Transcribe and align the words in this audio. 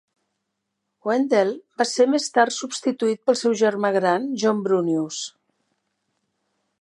Wendell 1.09 1.51
va 1.81 1.85
ser 1.89 2.07
més 2.13 2.25
tard 2.37 2.55
substituït 2.55 3.21
pel 3.29 3.39
seu 3.43 3.57
germà 3.61 3.91
gran, 4.01 4.27
John 4.45 4.67
Brunious. 4.69 5.21